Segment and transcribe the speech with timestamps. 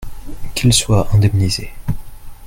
[0.55, 1.69] qu'il soit indemnisé.